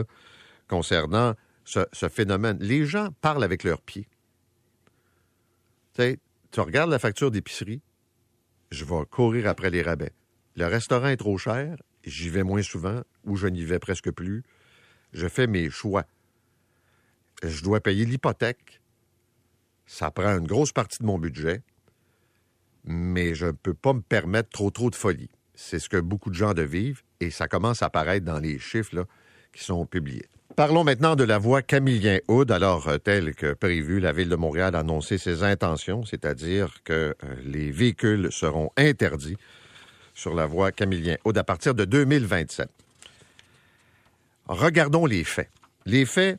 concernant 0.69 1.35
ce, 1.65 2.09
phénomène. 2.09 2.59
Les 2.61 2.85
gens 2.85 3.09
parlent 3.21 3.43
avec 3.43 3.65
leurs 3.65 3.81
pieds. 3.81 4.07
Tu, 5.95 6.21
tu 6.53 6.61
regardes 6.61 6.91
la 6.91 6.99
facture 6.99 7.31
d'épicerie, 7.31 7.81
je 8.71 8.85
vais 8.85 9.05
courir 9.11 9.49
après 9.49 9.71
les 9.71 9.83
rabais. 9.83 10.13
Le 10.57 10.67
restaurant 10.67 11.09
est 11.09 11.17
trop 11.17 11.39
cher, 11.39 11.77
j'y 12.05 12.29
vais 12.29 12.43
moins 12.43 12.63
souvent 12.63 13.03
ou 13.25 13.37
je 13.37 13.47
n'y 13.47 13.65
vais 13.65 13.79
presque 13.79 14.11
plus. 14.11 14.43
Je 15.13 15.27
fais 15.29 15.47
mes 15.47 15.71
choix. 15.71 16.05
Je 17.43 17.63
dois 17.63 17.81
payer 17.81 18.05
l'hypothèque 18.05 18.81
ça 19.91 20.13
prend 20.13 20.39
une 20.39 20.47
grosse 20.47 20.71
partie 20.71 20.99
de 21.01 21.05
mon 21.05 21.19
budget, 21.19 21.63
mais 22.85 23.35
je 23.35 23.47
ne 23.47 23.51
peux 23.51 23.75
pas 23.75 23.93
me 23.93 24.01
permettre 24.01 24.49
trop 24.49 24.71
trop 24.71 24.89
de 24.89 24.95
folie. 24.95 25.31
c'est 25.55 25.81
ce 25.81 25.89
que 25.89 25.97
beaucoup 25.97 26.31
de 26.31 26.37
gens 26.37 26.55
de 26.55 26.63
vivent 26.63 27.03
et 27.19 27.31
ça 27.31 27.49
commence 27.49 27.83
à 27.83 27.87
apparaître 27.87 28.25
dans 28.25 28.39
les 28.39 28.61
chiffres 28.61 29.05
qui 29.53 29.65
sont 29.65 29.85
publiés. 29.87 30.27
Parlons 30.55 30.85
maintenant 30.85 31.17
de 31.17 31.25
la 31.25 31.39
voie 31.39 31.61
Camillien-Aude. 31.61 32.53
Alors, 32.53 32.87
euh, 32.87 32.99
tel 32.99 33.35
que 33.35 33.53
prévu, 33.53 33.99
la 33.99 34.13
Ville 34.13 34.29
de 34.29 34.37
Montréal 34.37 34.77
a 34.77 34.81
annoncé 34.81 35.19
ses 35.19 35.43
intentions, 35.43 36.05
c'est-à-dire 36.05 36.83
que 36.85 36.93
euh, 37.25 37.35
les 37.45 37.73
véhicules 37.73 38.31
seront 38.31 38.71
interdits 38.77 39.37
sur 40.21 40.35
la 40.35 40.45
voie 40.45 40.71
Camillien-Aude 40.71 41.39
à 41.39 41.45
partir 41.45 41.75
de 41.75 41.87
2027. 41.87 42.69
Regardons 44.49 45.07
les 45.07 45.25
faits. 45.25 45.49
Les 45.87 46.05
faits, 46.05 46.39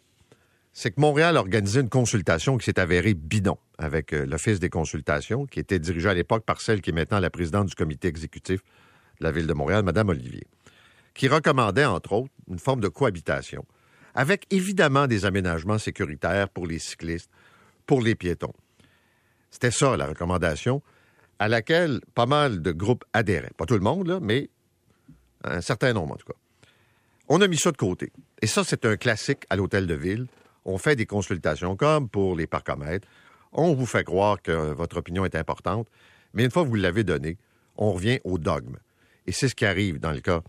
c'est 0.71 0.91
que 0.91 1.01
Montréal 1.01 1.35
a 1.35 1.39
organisé 1.39 1.81
une 1.81 1.89
consultation 1.89 2.59
qui 2.59 2.65
s'est 2.65 2.79
avérée 2.79 3.15
bidon 3.15 3.57
avec 3.79 4.13
euh, 4.13 4.25
l'Office 4.27 4.59
des 4.59 4.69
consultations, 4.69 5.47
qui 5.47 5.59
était 5.59 5.79
dirigé 5.79 6.07
à 6.09 6.13
l'époque 6.13 6.45
par 6.45 6.61
celle 6.61 6.81
qui 6.81 6.91
est 6.91 6.93
maintenant 6.93 7.19
la 7.19 7.31
présidente 7.31 7.67
du 7.69 7.75
comité 7.75 8.07
exécutif 8.07 8.61
de 9.19 9.23
la 9.23 9.31
Ville 9.31 9.47
de 9.47 9.53
Montréal, 9.53 9.81
Mme 9.81 10.09
Olivier, 10.09 10.45
qui 11.15 11.27
recommandait, 11.27 11.85
entre 11.85 12.13
autres, 12.13 12.31
une 12.47 12.59
forme 12.59 12.81
de 12.81 12.87
cohabitation 12.87 13.65
avec 14.13 14.45
évidemment 14.51 15.07
des 15.07 15.25
aménagements 15.25 15.79
sécuritaires 15.79 16.49
pour 16.49 16.67
les 16.67 16.77
cyclistes, 16.77 17.31
pour 17.87 18.01
les 18.01 18.13
piétons. 18.13 18.53
C'était 19.49 19.71
ça 19.71 19.97
la 19.97 20.05
recommandation 20.05 20.83
à 21.41 21.47
laquelle 21.47 22.01
pas 22.13 22.27
mal 22.27 22.61
de 22.61 22.71
groupes 22.71 23.03
adhéraient. 23.13 23.49
Pas 23.57 23.65
tout 23.65 23.73
le 23.73 23.79
monde, 23.79 24.19
mais 24.21 24.51
un 25.43 25.59
certain 25.59 25.91
nombre 25.91 26.13
en 26.13 26.17
tout 26.17 26.27
cas. 26.27 26.37
On 27.29 27.41
a 27.41 27.47
mis 27.47 27.57
ça 27.57 27.71
de 27.71 27.77
côté. 27.77 28.11
Et 28.43 28.45
ça, 28.45 28.63
c'est 28.63 28.85
un 28.85 28.95
classique 28.95 29.45
à 29.49 29.55
l'hôtel 29.55 29.87
de 29.87 29.95
ville. 29.95 30.27
On 30.65 30.77
fait 30.77 30.95
des 30.95 31.07
consultations 31.07 31.75
comme 31.75 32.07
pour 32.07 32.35
les 32.35 32.45
parcomètres. 32.45 33.07
On 33.53 33.73
vous 33.73 33.87
fait 33.87 34.03
croire 34.03 34.39
que 34.39 34.51
votre 34.73 34.97
opinion 34.97 35.25
est 35.25 35.33
importante, 35.33 35.87
mais 36.35 36.45
une 36.45 36.51
fois 36.51 36.63
que 36.63 36.67
vous 36.67 36.75
l'avez 36.75 37.03
donnée, 37.03 37.39
on 37.75 37.91
revient 37.91 38.19
au 38.23 38.37
dogme. 38.37 38.77
Et 39.25 39.31
c'est 39.31 39.47
ce 39.47 39.55
qui 39.55 39.65
arrive 39.65 39.99
dans 39.99 40.11
le 40.11 40.21
cas 40.21 40.43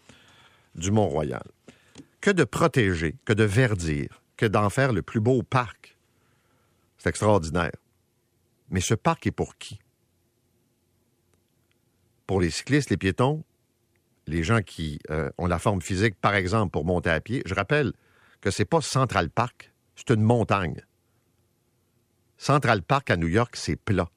du 0.75 0.90
Mont-Royal 0.90 1.44
que 2.20 2.30
de 2.30 2.44
protéger, 2.44 3.16
que 3.25 3.32
de 3.32 3.44
verdir, 3.44 4.20
que 4.37 4.44
d'en 4.44 4.68
faire 4.68 4.92
le 4.92 5.00
plus 5.00 5.20
beau 5.20 5.42
parc. 5.42 5.96
C'est 6.99 7.08
extraordinaire. 7.08 7.72
Mais 8.68 8.82
ce 8.82 8.92
parc 8.92 9.26
est 9.26 9.32
pour 9.32 9.56
qui? 9.56 9.78
Pour 12.32 12.40
les 12.40 12.48
cyclistes, 12.48 12.88
les 12.88 12.96
piétons, 12.96 13.44
les 14.26 14.42
gens 14.42 14.62
qui 14.62 14.98
euh, 15.10 15.28
ont 15.36 15.46
la 15.46 15.58
forme 15.58 15.82
physique, 15.82 16.14
par 16.18 16.34
exemple, 16.34 16.70
pour 16.70 16.86
monter 16.86 17.10
à 17.10 17.20
pied. 17.20 17.42
Je 17.44 17.52
rappelle 17.52 17.92
que 18.40 18.50
ce 18.50 18.62
n'est 18.62 18.64
pas 18.64 18.80
Central 18.80 19.28
Park, 19.28 19.70
c'est 19.96 20.08
une 20.08 20.22
montagne. 20.22 20.80
Central 22.38 22.80
Park 22.80 23.10
à 23.10 23.18
New 23.18 23.26
York, 23.28 23.54
c'est 23.54 23.76
plat. 23.76 24.08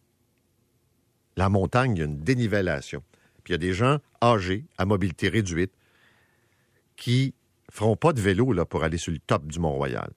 La 1.35 1.49
montagne, 1.49 1.91
il 1.97 1.99
y 1.99 2.01
a 2.03 2.05
une 2.05 2.21
dénivellation. 2.21 3.03
Puis 3.43 3.51
il 3.51 3.51
y 3.51 3.55
a 3.55 3.57
des 3.57 3.73
gens 3.73 3.97
âgés, 4.23 4.63
à 4.77 4.85
mobilité 4.85 5.27
réduite, 5.27 5.73
qui 6.95 7.33
feront 7.69 7.97
pas 7.97 8.13
de 8.13 8.21
vélo 8.21 8.63
pour 8.63 8.85
aller 8.85 8.97
sur 8.97 9.11
le 9.11 9.19
top 9.19 9.45
du 9.45 9.59
Mont-Royal. 9.59 10.09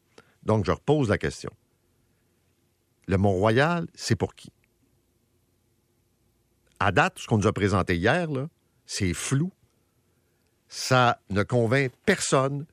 Donc, 0.45 0.65
je 0.67 0.71
repose 0.71 1.09
la 1.09 1.19
question. 1.19 1.51
Le 3.09 3.17
Mont-Royal, 3.17 3.89
c'est 3.97 4.15
pour 4.15 4.37
qui? 4.37 4.53
À 6.81 6.93
date, 6.93 7.19
ce 7.19 7.27
qu'on 7.27 7.39
nous 7.39 7.47
a 7.47 7.53
présenté 7.53 7.97
hier, 7.97 8.29
c'est 8.87 9.15
flou. 9.15 9.51
Ça 10.69 11.21
ne 11.31 11.43
convainc 11.43 11.91
personne 12.05 12.67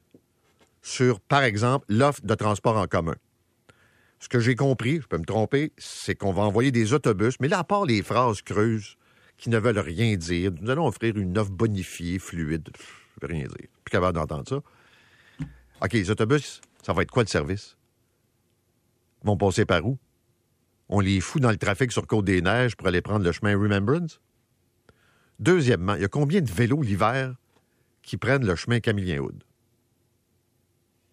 sur, 0.82 1.20
par 1.20 1.44
exemple, 1.44 1.86
l'offre 1.90 2.22
de 2.24 2.36
transport 2.36 2.78
en 2.78 2.88
commun. 2.88 3.16
Ce 4.20 4.30
que 4.30 4.40
j'ai 4.40 4.56
compris, 4.56 5.02
je 5.02 5.08
peux 5.08 5.18
me 5.18 5.26
tromper, 5.26 5.72
c'est 5.78 6.16
qu'on 6.16 6.32
va 6.32 6.44
envoyer 6.44 6.72
des 6.72 6.94
autobus, 6.94 7.36
mais 7.40 7.48
là, 7.48 7.60
à 7.60 7.64
part 7.64 7.86
les 7.86 8.02
phrases 8.02 8.42
creuses 8.42 8.98
qui 9.38 9.50
ne 9.50 9.58
veulent 9.58 9.80
rien 9.80 10.16
dire, 10.16 10.52
nous 10.62 10.70
allons 10.70 10.88
offrir 10.88 11.18
une 11.18 11.38
offre 11.38 11.52
bonifiée, 11.52 12.20
fluide. 12.20 12.70
Je 12.76 13.26
ne 13.26 13.28
veux 13.28 13.34
rien 13.34 13.48
dire. 13.48 13.68
Plus 13.84 13.92
capable 13.92 14.18
d'entendre 14.18 14.48
ça. 14.48 14.56
OK, 15.82 15.94
les 15.94 16.10
autobus, 16.10 16.62
ça 16.84 16.94
va 16.94 17.02
être 17.02 17.12
quoi 17.12 17.24
le 17.24 17.28
service? 17.28 17.76
Ils 19.24 19.28
vont 19.28 19.38
passer 19.38 19.66
par 19.66 19.86
où? 19.86 19.98
On 20.89 21.00
les 21.00 21.20
fout 21.20 21.42
dans 21.42 21.51
le 21.51 21.58
trafic 21.58 21.92
sur 21.92 22.06
Côte-des-Neiges 22.06 22.75
pour 22.75 22.88
aller 22.88 23.01
prendre 23.01 23.25
le 23.25 23.32
chemin 23.32 23.58
Remembrance? 23.58 24.20
Deuxièmement, 25.39 25.96
il 25.96 26.01
y 26.01 26.06
a 26.06 26.08
combien 26.08 26.42
de 26.42 26.51
vélos 26.51 26.82
l'hiver 26.82 27.36
qui 28.01 28.18
prennent 28.18 28.46
le 28.46 28.56
chemin 28.56 28.80
Camillien-Houd? 28.80 29.44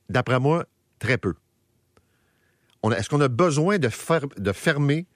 D'après 0.08 0.38
moi, 0.38 0.66
très 0.98 1.18
peu. 1.18 1.34
Est-ce 2.90 3.08
qu'on 3.08 3.20
a 3.20 3.28
besoin 3.28 3.78
de, 3.78 3.88
de 4.38 4.52
fermer 4.52 5.06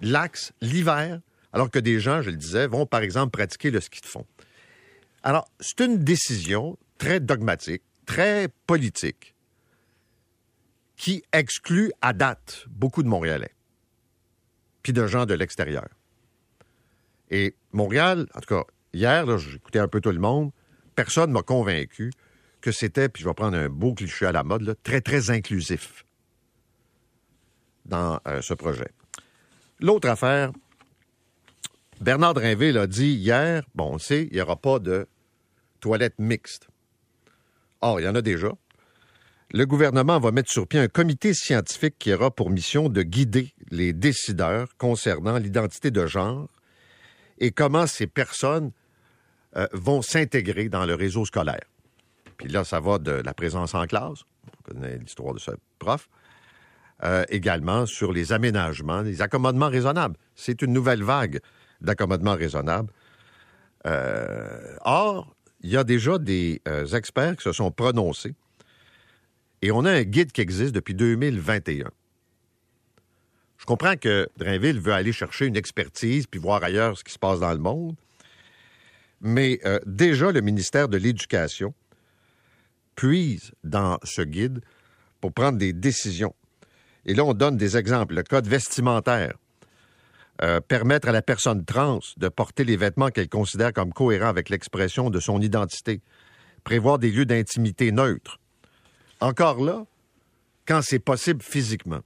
l'axe 0.00 0.52
l'hiver 0.60 1.20
alors 1.52 1.70
que 1.70 1.78
des 1.78 2.00
gens, 2.00 2.20
je 2.20 2.30
le 2.30 2.36
disais, 2.36 2.66
vont 2.66 2.86
par 2.86 3.00
exemple 3.00 3.30
pratiquer 3.30 3.70
le 3.70 3.80
ski 3.80 4.00
de 4.00 4.06
fond? 4.06 4.26
Alors, 5.22 5.48
c'est 5.60 5.80
une 5.80 5.98
décision 5.98 6.76
très 6.98 7.20
dogmatique, 7.20 7.82
très 8.06 8.48
politique 8.66 9.34
qui 10.96 11.24
exclut 11.32 11.92
à 12.02 12.12
date 12.12 12.66
beaucoup 12.68 13.02
de 13.02 13.08
Montréalais, 13.08 13.53
puis 14.84 14.92
de 14.92 15.08
gens 15.08 15.26
de 15.26 15.34
l'extérieur. 15.34 15.88
Et 17.30 17.56
Montréal, 17.72 18.28
en 18.34 18.40
tout 18.40 18.54
cas, 18.54 18.64
hier, 18.92 19.38
j'écoutais 19.38 19.80
un 19.80 19.88
peu 19.88 20.00
tout 20.00 20.12
le 20.12 20.20
monde, 20.20 20.52
personne 20.94 21.30
ne 21.30 21.34
m'a 21.34 21.42
convaincu 21.42 22.12
que 22.60 22.70
c'était, 22.70 23.08
puis 23.08 23.22
je 23.22 23.28
vais 23.28 23.34
prendre 23.34 23.56
un 23.56 23.68
beau 23.68 23.94
cliché 23.94 24.26
à 24.26 24.32
la 24.32 24.44
mode, 24.44 24.76
très, 24.84 25.00
très 25.00 25.30
inclusif 25.30 26.04
dans 27.86 28.20
euh, 28.28 28.40
ce 28.42 28.54
projet. 28.54 28.90
L'autre 29.80 30.08
affaire, 30.08 30.52
Bernard 32.00 32.34
Drinville 32.34 32.78
a 32.78 32.86
dit 32.86 33.14
hier, 33.14 33.64
bon, 33.74 33.94
on 33.94 33.98
sait, 33.98 34.28
il 34.30 34.34
n'y 34.34 34.40
aura 34.40 34.56
pas 34.56 34.78
de 34.78 35.08
toilettes 35.80 36.18
mixtes. 36.18 36.68
Or, 37.80 38.00
il 38.00 38.04
y 38.04 38.08
en 38.08 38.14
a 38.14 38.22
déjà. 38.22 38.52
Le 39.56 39.66
gouvernement 39.66 40.18
va 40.18 40.32
mettre 40.32 40.50
sur 40.50 40.66
pied 40.66 40.80
un 40.80 40.88
comité 40.88 41.32
scientifique 41.32 41.94
qui 42.00 42.12
aura 42.12 42.32
pour 42.32 42.50
mission 42.50 42.88
de 42.88 43.02
guider 43.02 43.54
les 43.70 43.92
décideurs 43.92 44.66
concernant 44.78 45.38
l'identité 45.38 45.92
de 45.92 46.06
genre 46.06 46.48
et 47.38 47.52
comment 47.52 47.86
ces 47.86 48.08
personnes 48.08 48.72
euh, 49.54 49.68
vont 49.72 50.02
s'intégrer 50.02 50.68
dans 50.68 50.84
le 50.86 50.96
réseau 50.96 51.24
scolaire. 51.24 51.62
Puis 52.36 52.48
là, 52.48 52.64
ça 52.64 52.80
va 52.80 52.98
de 52.98 53.12
la 53.12 53.32
présence 53.32 53.76
en 53.76 53.86
classe, 53.86 54.24
on 54.48 54.72
connaît 54.72 54.98
l'histoire 54.98 55.34
de 55.34 55.38
ce 55.38 55.52
prof, 55.78 56.08
euh, 57.04 57.24
également 57.28 57.86
sur 57.86 58.12
les 58.12 58.32
aménagements, 58.32 59.02
les 59.02 59.22
accommodements 59.22 59.68
raisonnables. 59.68 60.16
C'est 60.34 60.62
une 60.62 60.72
nouvelle 60.72 61.04
vague 61.04 61.38
d'accommodements 61.80 62.34
raisonnables. 62.34 62.90
Euh, 63.86 64.74
or, 64.80 65.32
il 65.60 65.70
y 65.70 65.76
a 65.76 65.84
déjà 65.84 66.18
des 66.18 66.60
experts 66.92 67.36
qui 67.36 67.44
se 67.44 67.52
sont 67.52 67.70
prononcés 67.70 68.34
et 69.64 69.72
on 69.72 69.86
a 69.86 69.90
un 69.90 70.02
guide 70.02 70.30
qui 70.30 70.42
existe 70.42 70.74
depuis 70.74 70.94
2021. 70.94 71.90
Je 73.56 73.64
comprends 73.64 73.96
que 73.96 74.28
Drainville 74.36 74.78
veut 74.78 74.92
aller 74.92 75.12
chercher 75.12 75.46
une 75.46 75.56
expertise 75.56 76.26
puis 76.26 76.38
voir 76.38 76.62
ailleurs 76.62 76.98
ce 76.98 77.02
qui 77.02 77.14
se 77.14 77.18
passe 77.18 77.40
dans 77.40 77.52
le 77.52 77.58
monde, 77.58 77.96
mais 79.22 79.60
euh, 79.64 79.78
déjà 79.86 80.32
le 80.32 80.42
ministère 80.42 80.90
de 80.90 80.98
l'Éducation 80.98 81.72
puise 82.94 83.52
dans 83.64 83.98
ce 84.02 84.20
guide 84.20 84.60
pour 85.22 85.32
prendre 85.32 85.56
des 85.56 85.72
décisions. 85.72 86.34
Et 87.06 87.14
là, 87.14 87.24
on 87.24 87.32
donne 87.32 87.56
des 87.56 87.78
exemples. 87.78 88.16
Le 88.16 88.22
code 88.22 88.46
vestimentaire, 88.46 89.32
euh, 90.42 90.60
permettre 90.60 91.08
à 91.08 91.12
la 91.12 91.22
personne 91.22 91.64
trans 91.64 92.00
de 92.18 92.28
porter 92.28 92.64
les 92.64 92.76
vêtements 92.76 93.08
qu'elle 93.08 93.30
considère 93.30 93.72
comme 93.72 93.94
cohérents 93.94 94.28
avec 94.28 94.50
l'expression 94.50 95.08
de 95.08 95.20
son 95.20 95.40
identité, 95.40 96.02
prévoir 96.64 96.98
des 96.98 97.10
lieux 97.10 97.24
d'intimité 97.24 97.92
neutres. 97.92 98.40
Encore 99.24 99.64
là, 99.64 99.86
quand 100.66 100.82
c'est 100.82 100.98
possible 100.98 101.40
physiquement. 101.40 102.00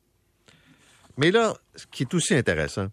Mais 1.16 1.32
là, 1.32 1.54
ce 1.74 1.84
qui 1.90 2.04
est 2.04 2.14
aussi 2.14 2.32
intéressant, 2.32 2.86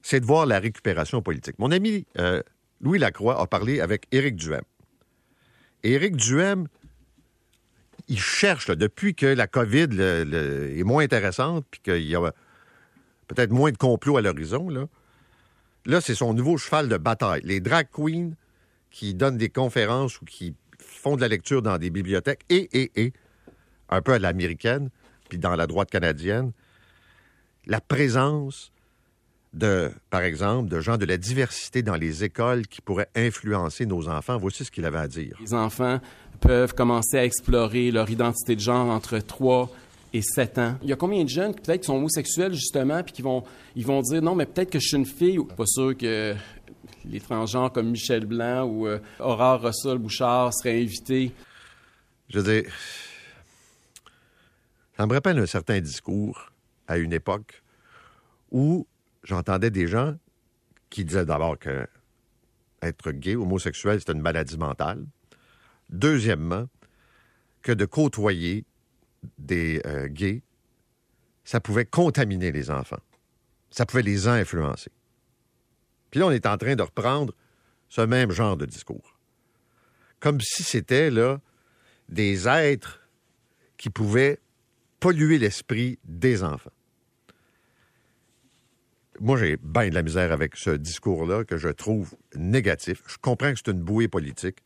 c'est 0.00 0.18
de 0.18 0.24
voir 0.24 0.46
la 0.46 0.58
récupération 0.58 1.20
politique. 1.20 1.58
Mon 1.58 1.70
ami 1.70 2.06
euh, 2.16 2.42
Louis 2.80 2.98
Lacroix 2.98 3.38
a 3.38 3.46
parlé 3.46 3.80
avec 3.80 4.06
Éric 4.12 4.36
Duhem. 4.36 4.62
Éric 5.82 6.16
Duhem, 6.16 6.68
il 8.08 8.18
cherche, 8.18 8.70
depuis 8.70 9.14
que 9.14 9.26
la 9.26 9.46
COVID 9.46 10.00
est 10.00 10.84
moins 10.84 11.04
intéressante, 11.04 11.66
puis 11.70 11.80
qu'il 11.82 12.06
y 12.06 12.16
a 12.16 12.32
peut-être 13.28 13.50
moins 13.50 13.72
de 13.72 13.76
complots 13.76 14.16
à 14.16 14.22
l'horizon, 14.22 14.70
là. 14.70 14.86
Là, 15.84 16.00
c'est 16.00 16.14
son 16.14 16.32
nouveau 16.32 16.56
cheval 16.56 16.88
de 16.88 16.96
bataille. 16.96 17.42
Les 17.44 17.60
drag 17.60 17.88
queens 17.92 18.30
qui 18.90 19.12
donnent 19.12 19.36
des 19.36 19.50
conférences 19.50 20.18
ou 20.22 20.24
qui 20.24 20.54
font 20.78 21.14
de 21.14 21.20
la 21.20 21.28
lecture 21.28 21.60
dans 21.60 21.76
des 21.76 21.90
bibliothèques 21.90 22.40
et, 22.48 22.68
et, 22.72 22.90
et, 22.96 23.12
un 23.88 24.02
peu 24.02 24.12
à 24.12 24.18
l'américaine, 24.18 24.90
puis 25.28 25.38
dans 25.38 25.56
la 25.56 25.66
droite 25.66 25.90
canadienne, 25.90 26.52
la 27.66 27.80
présence 27.80 28.72
de, 29.52 29.90
par 30.10 30.22
exemple, 30.22 30.68
de 30.68 30.80
gens 30.80 30.98
de 30.98 31.06
la 31.06 31.16
diversité 31.16 31.82
dans 31.82 31.96
les 31.96 32.24
écoles 32.24 32.66
qui 32.66 32.80
pourraient 32.80 33.08
influencer 33.14 33.86
nos 33.86 34.08
enfants. 34.08 34.36
Voici 34.36 34.64
ce 34.64 34.70
qu'il 34.70 34.84
avait 34.84 34.98
à 34.98 35.08
dire. 35.08 35.36
Les 35.40 35.54
enfants 35.54 36.00
peuvent 36.40 36.74
commencer 36.74 37.16
à 37.18 37.24
explorer 37.24 37.90
leur 37.90 38.10
identité 38.10 38.54
de 38.54 38.60
genre 38.60 38.88
entre 38.88 39.18
3 39.18 39.70
et 40.12 40.22
7 40.22 40.58
ans. 40.58 40.74
Il 40.82 40.88
y 40.88 40.92
a 40.92 40.96
combien 40.96 41.24
de 41.24 41.28
jeunes 41.28 41.54
qui 41.54 41.62
peut-être 41.62 41.84
sont 41.84 41.96
homosexuels 41.96 42.52
justement 42.54 43.02
puis 43.02 43.12
qui 43.12 43.22
vont 43.22 43.42
ils 43.74 43.84
vont 43.84 44.00
dire 44.02 44.22
non 44.22 44.34
mais 44.34 44.46
peut-être 44.46 44.70
que 44.70 44.78
je 44.78 44.86
suis 44.86 44.96
une 44.96 45.06
fille 45.06 45.38
ou 45.38 45.44
pas 45.44 45.66
sûr 45.66 45.96
que 45.96 46.34
les 47.10 47.20
transgenres 47.20 47.72
comme 47.72 47.90
Michel 47.90 48.26
Blanc 48.26 48.64
ou 48.64 48.86
euh, 48.86 48.98
Aurore 49.20 49.62
Rossol-Bouchard 49.62 50.52
seraient 50.54 50.80
invités. 50.80 51.32
Je 52.28 52.40
veux 52.40 52.62
dire, 52.62 52.70
ça 54.96 55.06
me 55.06 55.12
rappelle 55.12 55.38
un 55.38 55.46
certain 55.46 55.80
discours 55.80 56.52
à 56.88 56.98
une 56.98 57.12
époque 57.12 57.62
où 58.50 58.86
j'entendais 59.22 59.70
des 59.70 59.86
gens 59.86 60.16
qui 60.90 61.04
disaient 61.04 61.26
d'abord 61.26 61.58
que 61.58 61.86
être 62.82 63.10
gay, 63.12 63.36
homosexuel, 63.36 64.00
c'est 64.00 64.12
une 64.12 64.20
maladie 64.20 64.56
mentale. 64.56 65.04
Deuxièmement, 65.90 66.68
que 67.62 67.72
de 67.72 67.84
côtoyer 67.84 68.64
des 69.38 69.80
euh, 69.86 70.06
gays, 70.06 70.42
ça 71.44 71.60
pouvait 71.60 71.84
contaminer 71.84 72.52
les 72.52 72.70
enfants. 72.70 73.00
Ça 73.70 73.86
pouvait 73.86 74.02
les 74.02 74.28
influencer. 74.28 74.90
Puis 76.10 76.20
là, 76.20 76.26
on 76.26 76.30
est 76.30 76.46
en 76.46 76.56
train 76.56 76.76
de 76.76 76.82
reprendre 76.82 77.34
ce 77.88 78.00
même 78.00 78.30
genre 78.30 78.56
de 78.56 78.66
discours. 78.66 79.18
Comme 80.20 80.40
si 80.40 80.62
c'était 80.62 81.10
là 81.10 81.40
des 82.08 82.48
êtres 82.48 83.00
qui 83.76 83.90
pouvaient 83.90 84.38
polluer 85.00 85.38
l'esprit 85.38 85.98
des 86.04 86.42
enfants. 86.42 86.70
Moi, 89.20 89.38
j'ai 89.38 89.56
bien 89.56 89.88
de 89.88 89.94
la 89.94 90.02
misère 90.02 90.32
avec 90.32 90.56
ce 90.56 90.70
discours-là 90.70 91.44
que 91.44 91.56
je 91.56 91.68
trouve 91.68 92.14
négatif. 92.34 93.02
Je 93.06 93.16
comprends 93.16 93.52
que 93.52 93.58
c'est 93.64 93.70
une 93.70 93.80
bouée 93.80 94.08
politique, 94.08 94.58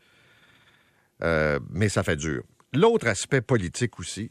euh, 1.22 1.60
mais 1.70 1.88
ça 1.88 2.02
fait 2.02 2.16
dur. 2.16 2.42
L'autre 2.72 3.06
aspect 3.06 3.40
politique 3.40 3.98
aussi, 4.00 4.30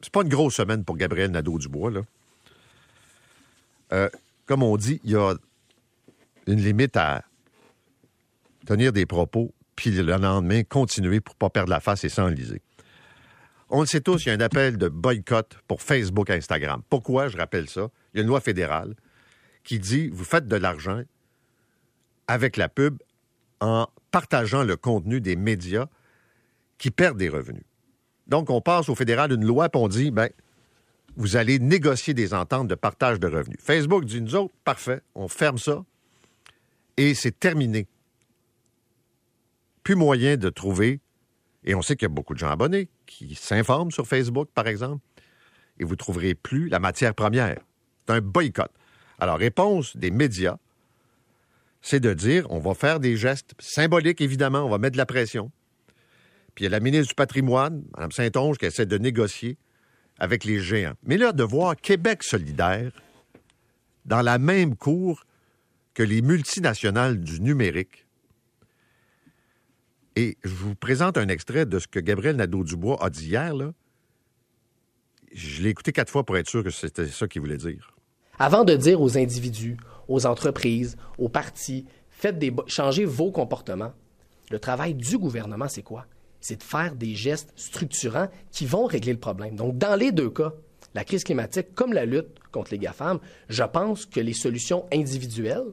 c'est 0.00 0.12
pas 0.12 0.22
une 0.22 0.28
grosse 0.28 0.56
semaine 0.56 0.84
pour 0.84 0.96
Gabriel 0.96 1.30
Nadeau-Dubois, 1.30 1.90
là. 1.90 2.00
Euh, 3.92 4.08
comme 4.46 4.62
on 4.62 4.76
dit, 4.76 5.00
il 5.04 5.10
y 5.10 5.16
a 5.16 5.34
une 6.46 6.60
limite 6.60 6.96
à 6.96 7.24
tenir 8.66 8.92
des 8.92 9.06
propos, 9.06 9.52
puis 9.76 9.90
le 9.90 10.16
lendemain, 10.16 10.62
continuer 10.62 11.20
pour 11.20 11.34
pas 11.34 11.50
perdre 11.50 11.70
la 11.70 11.80
face 11.80 12.04
et 12.04 12.08
s'enliser. 12.08 12.60
On 13.70 13.80
le 13.80 13.86
sait 13.86 14.00
tous, 14.00 14.24
il 14.24 14.28
y 14.28 14.30
a 14.32 14.34
un 14.34 14.40
appel 14.40 14.78
de 14.78 14.88
boycott 14.88 15.56
pour 15.68 15.80
Facebook 15.80 16.28
et 16.30 16.34
Instagram. 16.34 16.82
Pourquoi 16.90 17.28
je 17.28 17.36
rappelle 17.36 17.68
ça? 17.68 17.88
Il 18.12 18.18
y 18.18 18.20
a 18.20 18.22
une 18.22 18.28
loi 18.28 18.40
fédérale 18.40 18.94
qui 19.62 19.78
dit 19.78 20.08
vous 20.08 20.24
faites 20.24 20.48
de 20.48 20.56
l'argent 20.56 21.02
avec 22.26 22.56
la 22.56 22.68
pub 22.68 22.98
en 23.60 23.86
partageant 24.10 24.64
le 24.64 24.76
contenu 24.76 25.20
des 25.20 25.36
médias 25.36 25.86
qui 26.78 26.90
perdent 26.90 27.18
des 27.18 27.28
revenus. 27.28 27.62
Donc, 28.26 28.50
on 28.50 28.60
passe 28.60 28.88
au 28.88 28.94
fédéral 28.94 29.32
une 29.32 29.44
loi, 29.44 29.68
puis 29.68 29.80
on 29.80 29.88
dit, 29.88 30.10
ben, 30.10 30.30
vous 31.16 31.36
allez 31.36 31.58
négocier 31.58 32.14
des 32.14 32.32
ententes 32.32 32.68
de 32.68 32.74
partage 32.74 33.20
de 33.20 33.26
revenus. 33.26 33.58
Facebook 33.60 34.04
dit, 34.04 34.20
nous 34.20 34.34
autres, 34.36 34.54
parfait, 34.64 35.00
on 35.14 35.28
ferme 35.28 35.58
ça, 35.58 35.84
et 36.96 37.14
c'est 37.14 37.38
terminé. 37.38 37.86
Plus 39.82 39.96
moyen 39.96 40.36
de 40.36 40.48
trouver, 40.48 41.00
et 41.64 41.74
on 41.74 41.82
sait 41.82 41.96
qu'il 41.96 42.06
y 42.06 42.10
a 42.10 42.14
beaucoup 42.14 42.34
de 42.34 42.38
gens 42.38 42.50
abonnés 42.50 42.88
qui 43.06 43.34
s'informent 43.34 43.90
sur 43.90 44.06
Facebook, 44.06 44.48
par 44.54 44.66
exemple, 44.66 45.04
et 45.78 45.84
vous 45.84 45.92
ne 45.92 45.96
trouverez 45.96 46.34
plus 46.34 46.68
la 46.68 46.78
matière 46.78 47.14
première. 47.14 47.58
C'est 47.98 48.14
un 48.14 48.20
boycott. 48.20 48.70
Alors, 49.18 49.38
réponse 49.38 49.96
des 49.96 50.10
médias, 50.10 50.56
c'est 51.82 52.00
de 52.00 52.12
dire, 52.12 52.46
on 52.50 52.58
va 52.58 52.74
faire 52.74 53.00
des 53.00 53.16
gestes 53.16 53.54
symboliques, 53.58 54.20
évidemment, 54.20 54.64
on 54.64 54.68
va 54.68 54.78
mettre 54.78 54.92
de 54.92 54.98
la 54.98 55.06
pression. 55.06 55.50
Puis 56.54 56.64
il 56.64 56.64
y 56.64 56.66
a 56.66 56.70
la 56.70 56.80
ministre 56.80 57.08
du 57.08 57.14
patrimoine, 57.14 57.84
Mme 57.96 58.12
Saint-Onge, 58.12 58.58
qui 58.58 58.66
essaie 58.66 58.86
de 58.86 58.98
négocier 58.98 59.56
avec 60.18 60.44
les 60.44 60.60
géants. 60.60 60.94
Mais 61.04 61.16
là, 61.16 61.32
de 61.32 61.42
voir 61.42 61.76
Québec 61.76 62.22
solidaire 62.22 62.92
dans 64.04 64.22
la 64.22 64.38
même 64.38 64.76
cour 64.76 65.24
que 65.94 66.02
les 66.02 66.22
multinationales 66.22 67.20
du 67.20 67.40
numérique. 67.40 68.06
Et 70.16 70.36
je 70.42 70.54
vous 70.54 70.74
présente 70.74 71.16
un 71.16 71.28
extrait 71.28 71.66
de 71.66 71.78
ce 71.78 71.86
que 71.86 72.00
Gabriel 72.00 72.36
Nadeau-Dubois 72.36 73.02
a 73.02 73.10
dit 73.10 73.28
hier. 73.28 73.54
Je 75.32 75.62
l'ai 75.62 75.70
écouté 75.70 75.92
quatre 75.92 76.10
fois 76.10 76.24
pour 76.24 76.36
être 76.36 76.48
sûr 76.48 76.64
que 76.64 76.70
c'était 76.70 77.06
ça 77.06 77.28
qu'il 77.28 77.40
voulait 77.40 77.56
dire. 77.56 77.94
Avant 78.38 78.64
de 78.64 78.74
dire 78.74 79.00
aux 79.00 79.16
individus, 79.16 79.76
aux 80.08 80.26
entreprises, 80.26 80.96
aux 81.18 81.28
partis, 81.28 81.86
faites 82.08 82.38
des 82.38 82.52
changez 82.66 83.04
vos 83.04 83.30
comportements, 83.30 83.92
le 84.50 84.58
travail 84.58 84.94
du 84.94 85.18
gouvernement, 85.18 85.68
c'est 85.68 85.82
quoi? 85.82 86.06
C'est 86.40 86.56
de 86.56 86.62
faire 86.62 86.96
des 86.96 87.14
gestes 87.14 87.52
structurants 87.54 88.28
qui 88.50 88.66
vont 88.66 88.86
régler 88.86 89.12
le 89.12 89.18
problème. 89.18 89.54
Donc, 89.54 89.78
dans 89.78 89.94
les 89.94 90.10
deux 90.10 90.30
cas, 90.30 90.52
la 90.94 91.04
crise 91.04 91.22
climatique 91.22 91.74
comme 91.74 91.92
la 91.92 92.04
lutte 92.04 92.40
contre 92.50 92.72
les 92.72 92.78
GAFAM, 92.78 93.20
je 93.48 93.62
pense 93.62 94.06
que 94.06 94.18
les 94.18 94.32
solutions 94.32 94.86
individuelles 94.92 95.72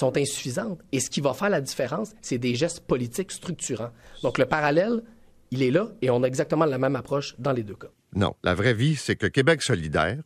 sont 0.00 0.16
insuffisantes. 0.16 0.80
Et 0.92 1.00
ce 1.00 1.10
qui 1.10 1.20
va 1.20 1.32
faire 1.32 1.50
la 1.50 1.60
différence, 1.60 2.12
c'est 2.20 2.38
des 2.38 2.54
gestes 2.54 2.80
politiques 2.80 3.30
structurants. 3.30 3.92
Donc, 4.22 4.38
le 4.38 4.46
parallèle, 4.46 5.02
il 5.50 5.62
est 5.62 5.70
là 5.70 5.88
et 6.02 6.10
on 6.10 6.22
a 6.22 6.26
exactement 6.26 6.64
la 6.64 6.78
même 6.78 6.96
approche 6.96 7.34
dans 7.38 7.52
les 7.52 7.62
deux 7.62 7.76
cas. 7.76 7.88
Non, 8.14 8.34
la 8.42 8.54
vraie 8.54 8.74
vie, 8.74 8.96
c'est 8.96 9.16
que 9.16 9.26
Québec 9.26 9.62
solidaire 9.62 10.22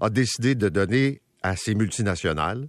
a 0.00 0.10
décidé 0.10 0.54
de 0.54 0.68
donner 0.68 1.22
à 1.42 1.56
ces 1.56 1.74
multinationales 1.74 2.68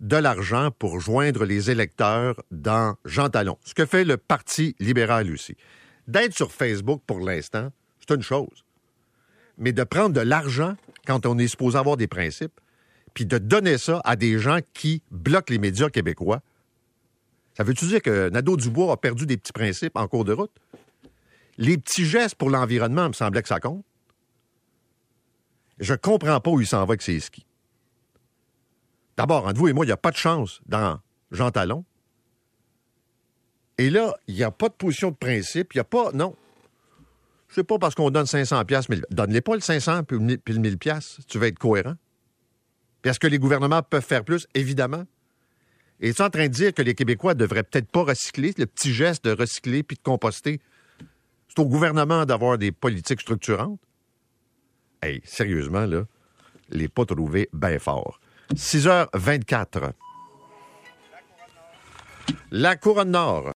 de 0.00 0.16
l'argent 0.16 0.70
pour 0.70 1.00
joindre 1.00 1.44
les 1.44 1.70
électeurs 1.70 2.42
dans 2.50 2.96
Jean 3.04 3.28
Talon. 3.30 3.56
Ce 3.64 3.74
que 3.74 3.86
fait 3.86 4.04
le 4.04 4.16
Parti 4.16 4.74
libéral 4.80 5.30
aussi. 5.32 5.56
D'être 6.08 6.34
sur 6.34 6.52
Facebook 6.52 7.02
pour 7.06 7.20
l'instant, 7.20 7.70
c'est 8.00 8.14
une 8.14 8.22
chose. 8.22 8.64
Mais 9.56 9.72
de 9.72 9.84
prendre 9.84 10.14
de 10.14 10.20
l'argent 10.20 10.74
quand 11.06 11.24
on 11.26 11.38
est 11.38 11.48
supposé 11.48 11.78
avoir 11.78 11.96
des 11.96 12.08
principes, 12.08 12.60
puis 13.14 13.26
de 13.26 13.38
donner 13.38 13.78
ça 13.78 14.00
à 14.04 14.16
des 14.16 14.38
gens 14.38 14.58
qui 14.74 15.02
bloquent 15.10 15.52
les 15.52 15.58
médias 15.58 15.88
québécois, 15.88 16.42
ça 17.56 17.62
veut-tu 17.62 17.86
dire 17.86 18.02
que 18.02 18.28
Nadeau-Dubois 18.30 18.92
a 18.92 18.96
perdu 18.96 19.26
des 19.26 19.36
petits 19.36 19.52
principes 19.52 19.96
en 19.96 20.08
cours 20.08 20.24
de 20.24 20.32
route? 20.32 20.50
Les 21.56 21.78
petits 21.78 22.04
gestes 22.04 22.34
pour 22.34 22.50
l'environnement, 22.50 23.08
me 23.08 23.12
semblait 23.12 23.42
que 23.42 23.48
ça 23.48 23.60
compte. 23.60 23.84
Je 25.78 25.94
comprends 25.94 26.40
pas 26.40 26.50
où 26.50 26.60
il 26.60 26.66
s'en 26.66 26.78
va 26.78 26.82
avec 26.82 27.02
ses 27.02 27.20
skis. 27.20 27.46
D'abord, 29.16 29.46
entre 29.46 29.58
vous 29.58 29.68
et 29.68 29.72
moi, 29.72 29.84
il 29.84 29.88
n'y 29.88 29.92
a 29.92 29.96
pas 29.96 30.10
de 30.10 30.16
chance 30.16 30.60
dans 30.66 30.98
Jean 31.30 31.52
Talon. 31.52 31.84
Et 33.78 33.90
là, 33.90 34.14
il 34.26 34.34
n'y 34.34 34.42
a 34.42 34.50
pas 34.50 34.68
de 34.68 34.74
position 34.74 35.10
de 35.10 35.16
principe, 35.16 35.74
il 35.74 35.76
n'y 35.76 35.80
a 35.80 35.84
pas. 35.84 36.10
Non. 36.12 36.34
Sais 37.48 37.62
pas 37.62 37.78
parce 37.78 37.94
qu'on 37.94 38.10
donne 38.10 38.26
500 38.26 38.64
pièces, 38.64 38.88
mais 38.88 38.98
donne-les 39.10 39.40
pas 39.40 39.54
le 39.54 39.60
500 39.60 40.02
puis 40.04 40.18
le 40.18 40.58
1000 40.58 40.78
pièces. 40.78 41.18
Tu 41.28 41.38
vas 41.38 41.46
être 41.46 41.58
cohérent. 41.58 41.94
Puis 43.04 43.10
est-ce 43.10 43.20
que 43.20 43.26
les 43.26 43.38
gouvernements 43.38 43.82
peuvent 43.82 44.02
faire 44.02 44.24
plus? 44.24 44.46
Évidemment. 44.54 45.04
Et 46.00 46.08
es 46.08 46.22
en 46.22 46.30
train 46.30 46.44
de 46.44 46.52
dire 46.54 46.72
que 46.72 46.80
les 46.80 46.94
Québécois 46.94 47.34
devraient 47.34 47.62
peut-être 47.62 47.90
pas 47.90 48.02
recycler, 48.02 48.54
le 48.56 48.64
petit 48.64 48.94
geste 48.94 49.26
de 49.26 49.32
recycler 49.32 49.82
puis 49.82 49.98
de 49.98 50.02
composter? 50.02 50.58
C'est 51.46 51.58
au 51.58 51.66
gouvernement 51.66 52.24
d'avoir 52.24 52.56
des 52.56 52.72
politiques 52.72 53.20
structurantes? 53.20 53.78
Hey, 55.02 55.20
sérieusement, 55.22 55.84
là, 55.84 56.06
les 56.70 56.88
pas 56.88 57.04
trouvés 57.04 57.50
bien 57.52 57.78
fort. 57.78 58.20
6h24. 58.54 59.92
La 62.52 62.76
Couronne 62.76 63.10
Nord. 63.10 63.52